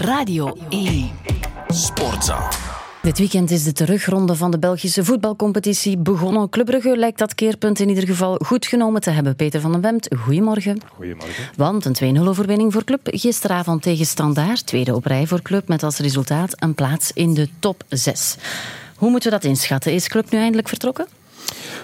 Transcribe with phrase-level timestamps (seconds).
[0.00, 1.10] Radio 1.
[1.68, 2.48] Sportza.
[3.02, 6.48] Dit weekend is de terugronde van de Belgische voetbalcompetitie begonnen.
[6.48, 9.36] Club Brugge lijkt dat keerpunt in ieder geval goed genomen te hebben.
[9.36, 10.80] Peter van den Bemt, goedemorgen.
[10.94, 11.44] Goedemorgen.
[11.56, 14.66] Want een 2-0 overwinning voor Club gisteravond tegen Standaard.
[14.66, 18.36] Tweede op rij voor Club met als resultaat een plaats in de top 6.
[18.96, 19.92] Hoe moeten we dat inschatten?
[19.92, 21.06] Is Club nu eindelijk vertrokken?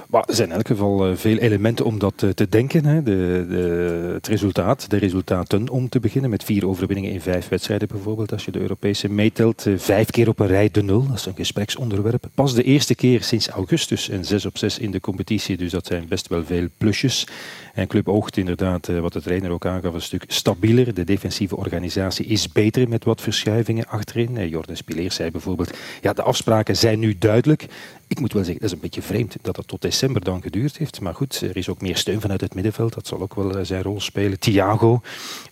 [0.06, 2.84] Maar er zijn in elk geval eh, veel elementen om dat eh, te denken.
[2.84, 3.02] Hè.
[3.02, 7.88] De, de, het resultaat, de resultaten om te beginnen, met vier overwinningen in vijf wedstrijden
[7.88, 8.32] bijvoorbeeld.
[8.32, 11.06] Als je de Europese meetelt, eh, vijf keer op een rij de nul.
[11.06, 12.28] Dat is een gespreksonderwerp.
[12.34, 15.56] Pas de eerste keer sinds augustus en zes op zes in de competitie.
[15.56, 17.26] Dus dat zijn best wel veel plusjes.
[17.74, 20.94] En Club oogt inderdaad, wat de trainer ook aangaf, een stuk stabieler.
[20.94, 24.48] De defensieve organisatie is beter met wat verschuivingen achterin.
[24.48, 27.66] Jordan Spileer zei bijvoorbeeld, ja, de afspraken zijn nu duidelijk.
[28.08, 30.76] Ik moet wel zeggen, dat is een beetje vreemd dat het tot december dan geduurd
[30.76, 31.00] heeft.
[31.00, 32.94] Maar goed, er is ook meer steun vanuit het middenveld.
[32.94, 34.38] Dat zal ook wel eh, zijn rol spelen.
[34.38, 35.00] Thiago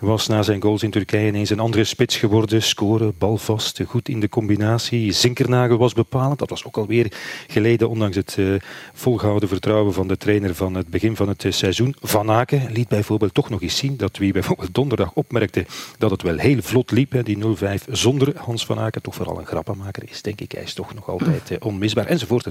[0.00, 2.62] was na zijn goals in Turkije ineens een andere spits geworden.
[2.62, 5.12] Scoren, balvast, goed in de combinatie.
[5.12, 6.38] Zinkernagel was bepalend.
[6.38, 7.12] Dat was ook alweer
[7.48, 8.60] geleden, ondanks het uh,
[8.92, 11.96] volgehouden vertrouwen van de trainer van het begin van het uh, seizoen.
[12.00, 15.66] Van Aken liet bijvoorbeeld toch nog eens zien dat wie bijvoorbeeld donderdag opmerkte
[15.98, 19.02] dat het wel heel vlot liep, hè, die 0-5 zonder Hans van Aken.
[19.02, 20.52] Toch vooral een grappenmaker is, denk ik.
[20.52, 22.43] Hij is toch nog altijd onmisbaar, enzovoort,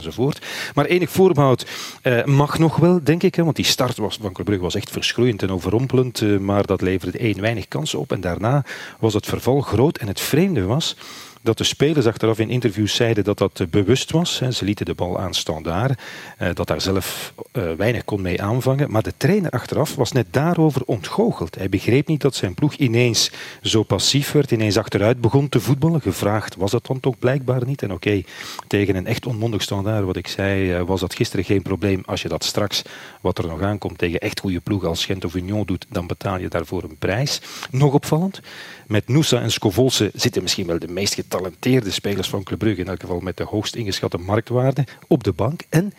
[0.73, 1.65] Maar enig voorbehoud
[2.03, 3.35] uh, mag nog wel, denk ik.
[3.35, 6.21] Hè, want die start was, van Club was echt verschroeiend en overrompelend.
[6.21, 8.11] Uh, maar dat leverde één weinig kansen op.
[8.11, 8.65] En daarna
[8.99, 9.97] was het verval groot.
[9.97, 10.95] En het vreemde was
[11.43, 14.41] dat de spelers achteraf in interviews zeiden dat dat bewust was.
[14.51, 16.01] Ze lieten de bal aan standaard,
[16.37, 18.91] eh, dat daar zelf eh, weinig kon mee aanvangen.
[18.91, 21.55] Maar de trainer achteraf was net daarover ontgoocheld.
[21.55, 26.01] Hij begreep niet dat zijn ploeg ineens zo passief werd, ineens achteruit begon te voetballen.
[26.01, 27.81] Gevraagd was dat dan toch blijkbaar niet.
[27.81, 28.23] En oké,
[28.67, 32.03] tegen een echt onmondig standaard, wat ik zei, eh, was dat gisteren geen probleem.
[32.05, 32.81] Als je dat straks,
[33.21, 36.39] wat er nog aankomt, tegen echt goede ploegen als Gent of Union doet, dan betaal
[36.39, 37.41] je daarvoor een prijs.
[37.71, 38.41] Nog opvallend,
[38.87, 42.87] met Noosa en Scovolse zitten misschien wel de meest getalenteerde spelers van Club Brugge, in
[42.87, 45.61] elk geval met de hoogst ingeschatte marktwaarde, op de bank.
[45.69, 45.93] En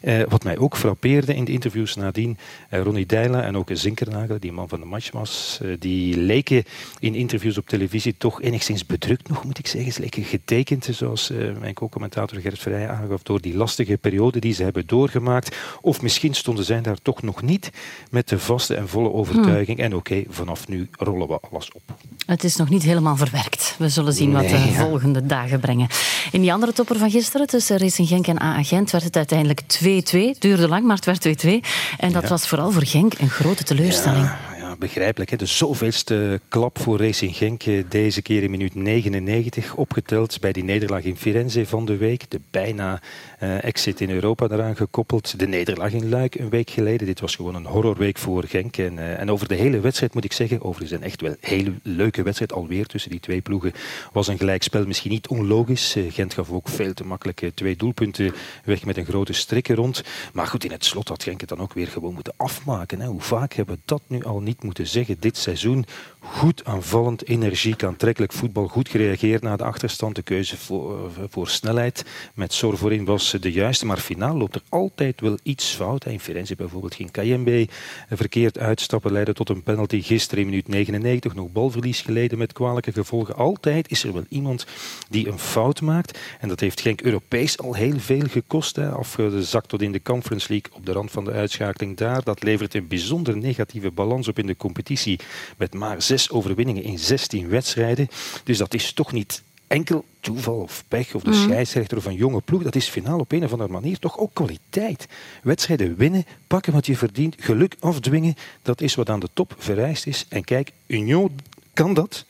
[0.00, 2.38] eh, wat mij ook frappeerde in de interviews nadien,
[2.68, 6.64] eh, Ronnie Deila en ook Zinkernagel, die man van de match was, eh, die leken
[6.98, 9.92] in interviews op televisie toch enigszins bedrukt nog, moet ik zeggen.
[9.92, 14.54] Ze leken getekend, zoals eh, mijn co-commentator Gert Vrij aangaf, door die lastige periode die
[14.54, 15.56] ze hebben doorgemaakt.
[15.80, 17.70] Of misschien stonden zij daar toch nog niet
[18.10, 19.78] met de vaste en volle overtuiging.
[19.78, 21.82] En oké, vanaf nu rollen we alles op.
[22.26, 23.74] Het is nog niet helemaal verwerkt.
[23.78, 25.88] We zullen zien wat de volgende dagen brengen.
[26.32, 29.60] In die andere topper van gisteren, tussen Racing Genk en AA Gent, werd het uiteindelijk
[29.60, 30.38] 2-2.
[30.38, 31.50] Duurde lang, maar het werd 2-2.
[31.98, 34.45] En dat was vooral voor Genk een grote teleurstelling.
[34.78, 35.30] Begrijpelijk.
[35.30, 35.36] Hè.
[35.36, 37.62] De zoveelste klap voor Racing Genk.
[37.88, 42.30] Deze keer in minuut 99 opgeteld bij die nederlaag in Firenze van de week.
[42.30, 43.00] De bijna
[43.42, 45.38] uh, exit in Europa daaraan gekoppeld.
[45.38, 47.06] De nederlaag in Luik een week geleden.
[47.06, 48.76] Dit was gewoon een horrorweek voor Genk.
[48.76, 51.72] En, uh, en over de hele wedstrijd moet ik zeggen, overigens een echt wel hele
[51.82, 53.72] leuke wedstrijd alweer tussen die twee ploegen,
[54.12, 55.96] was een gelijkspel misschien niet onlogisch.
[56.08, 58.34] Gent gaf ook veel te makkelijk twee doelpunten
[58.64, 60.02] weg met een grote strikken rond.
[60.32, 63.00] Maar goed, in het slot had Genk het dan ook weer gewoon moeten afmaken.
[63.00, 63.06] Hè.
[63.06, 65.84] Hoe vaak hebben we dat nu al niet moeten zeggen dit seizoen.
[66.20, 68.68] Goed aanvallend, energiek, aantrekkelijk voetbal.
[68.68, 70.14] Goed gereageerd na de achterstand.
[70.14, 72.04] De keuze voor, eh, voor snelheid
[72.34, 73.86] met Sor voorin was de juiste.
[73.86, 76.06] Maar finaal loopt er altijd wel iets fout.
[76.06, 77.68] In Firenze bijvoorbeeld ging Kayembe
[78.10, 79.12] verkeerd uitstappen.
[79.12, 81.34] Leidde tot een penalty gisteren in minuut 99.
[81.34, 83.36] Nog balverlies geleden met kwalijke gevolgen.
[83.36, 84.66] Altijd is er wel iemand
[85.10, 86.18] die een fout maakt.
[86.40, 88.76] En dat heeft Genk Europees al heel veel gekost.
[88.76, 88.90] Hè.
[88.90, 92.22] Afgezakt tot in de Conference League op de rand van de uitschakeling daar.
[92.22, 95.20] Dat levert een bijzonder negatieve balans op in de competitie
[95.56, 98.08] met maar zes overwinningen in 16 wedstrijden.
[98.44, 101.42] Dus dat is toch niet enkel toeval of pech of de mm.
[101.42, 102.62] scheidsrechter of een jonge ploeg.
[102.62, 105.06] Dat is finaal op een of andere manier toch ook kwaliteit.
[105.42, 108.36] Wedstrijden winnen, pakken wat je verdient, geluk afdwingen.
[108.62, 110.26] Dat is wat aan de top vereist is.
[110.28, 111.40] En kijk, Union
[111.72, 112.24] kan dat,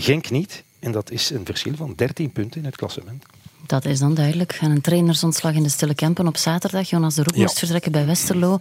[0.00, 0.62] Genk niet.
[0.78, 3.24] En dat is een verschil van 13 punten in het klassement.
[3.68, 4.58] Dat is dan duidelijk.
[4.60, 6.90] En een trainersontslag in de Stille Kempen op zaterdag.
[6.90, 7.40] Jonas de Roek ja.
[7.40, 8.58] moest vertrekken bij Westerlo.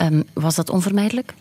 [0.00, 1.34] Um, was dat onvermijdelijk?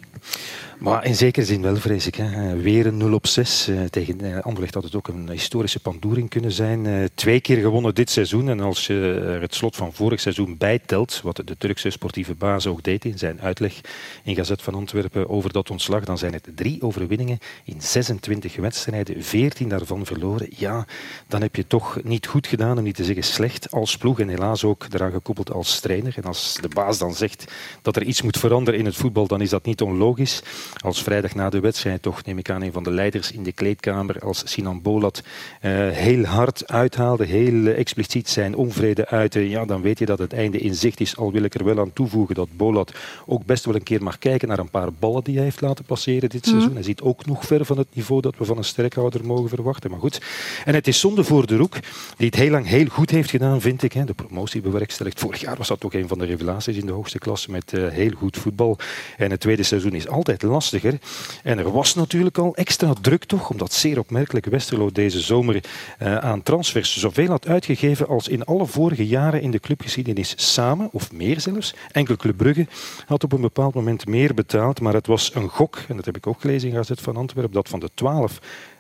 [0.80, 2.16] Maar in zekere zin wel, vrees ik.
[2.16, 2.56] Hè.
[2.56, 3.70] Weer een 0 op 6.
[3.70, 7.10] Uh, tegen uh, Anderlecht had het ook een historische pandoering kunnen zijn.
[7.14, 8.50] Twee keer gewonnen dit seizoen.
[8.50, 12.68] En als je er het slot van vorig seizoen bijtelt, wat de Turkse sportieve baas
[12.68, 13.82] ook deed in zijn uitleg
[14.24, 19.24] in Gazet van Antwerpen over dat ontslag, dan zijn het drie overwinningen in 26 wedstrijden,
[19.24, 20.48] 14 daarvan verloren.
[20.56, 20.86] Ja,
[21.28, 24.28] dan heb je toch niet goed gedaan, om niet te zeggen slecht als ploeg en
[24.28, 26.14] helaas ook eraan gekoppeld als trainer.
[26.16, 27.52] En als de baas dan zegt
[27.82, 30.42] dat er iets moet veranderen in het voetbal, dan is dat niet onlogisch.
[30.78, 33.52] Als vrijdag na de wedstrijd toch, neem ik aan, een van de leiders in de
[33.52, 39.82] kleedkamer als Sinan Bolat uh, heel hard uithaalde, heel expliciet zijn onvrede uitte, ja, dan
[39.82, 41.18] weet je dat het einde in zicht is.
[41.18, 42.94] Al wil ik er wel aan toevoegen dat Bolat
[43.26, 45.86] ook best wel een keer mag kijken naar een paar ballen die hij heeft laten
[45.86, 46.66] passeren dit seizoen.
[46.66, 46.76] Mhm.
[46.76, 49.90] Hij ziet ook nog ver van het niveau dat we van een sterkhouder mogen verwachten.
[49.90, 50.22] Maar goed,
[50.66, 51.78] en het is zonde voor de Roek,
[52.18, 53.94] die het heel lang heel goed heeft gedaan, vind ik.
[53.94, 54.04] Hè.
[54.04, 55.20] De promotie bewerkstelligd.
[55.20, 57.88] Vorig jaar was dat toch een van de revelaties in de hoogste klasse met uh,
[57.88, 58.78] heel goed voetbal.
[59.18, 61.00] En het tweede seizoen is altijd lastiger.
[61.44, 66.18] En er was natuurlijk al extra druk toch, omdat zeer opmerkelijk Westerlo deze zomer uh,
[66.18, 71.12] aan transfers zoveel had uitgegeven als in alle vorige jaren in de clubgeschiedenis samen, of
[71.12, 71.76] meer zelfs.
[71.92, 72.68] Enkel Club Brugge
[73.06, 76.18] had op een bepaald moment meer betaald, maar het was een gok, en dat heb
[76.18, 78.40] ik ook gelezen in Gazet van Antwerpen, dat van de twaalf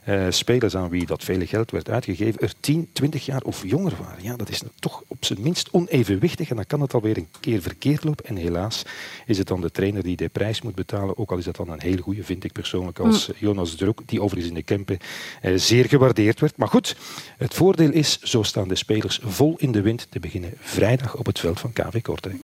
[0.10, 3.94] uh, spelers aan wie dat vele geld werd uitgegeven, er 10, 20 jaar of jonger
[4.02, 4.24] waren.
[4.24, 7.62] Ja, dat is toch op zijn minst onevenwichtig en dan kan het alweer een keer
[7.62, 8.26] verkeerd lopen.
[8.26, 8.84] En helaas
[9.26, 11.70] is het dan de trainer die de prijs moet betalen, ook al is dat dan
[11.70, 13.34] een heel goede, vind ik persoonlijk, als mm.
[13.38, 14.98] Jonas Druk, die overigens in de Kempen
[15.42, 16.58] uh, zeer gewaardeerd werd.
[16.58, 16.96] Maar goed,
[17.38, 21.26] het voordeel is, zo staan de spelers vol in de wind te beginnen vrijdag op
[21.26, 22.42] het veld van KV Kortrijk.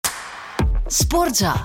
[0.87, 1.63] Sportza.